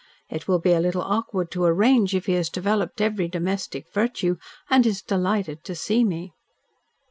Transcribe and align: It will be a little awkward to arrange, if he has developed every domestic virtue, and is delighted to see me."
It 0.31 0.47
will 0.47 0.57
be 0.57 0.71
a 0.73 0.79
little 0.79 1.03
awkward 1.03 1.51
to 1.51 1.63
arrange, 1.63 2.15
if 2.15 2.25
he 2.25 2.33
has 2.33 2.49
developed 2.49 3.01
every 3.01 3.27
domestic 3.27 3.85
virtue, 3.93 4.37
and 4.67 4.83
is 4.83 5.03
delighted 5.03 5.63
to 5.65 5.75
see 5.75 6.03
me." 6.03 6.33